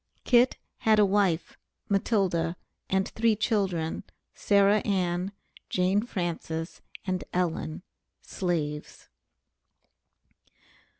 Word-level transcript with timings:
Kit 0.23 0.57
had 0.79 0.97
a 0.97 1.05
wife, 1.05 1.59
Matilda, 1.87 2.55
and 2.89 3.07
three 3.07 3.35
children, 3.35 4.03
Sarah 4.33 4.79
Ann, 4.79 5.31
Jane 5.69 6.01
Frances, 6.07 6.81
and 7.05 7.23
Ellen, 7.33 7.83
slaves. 8.23 9.09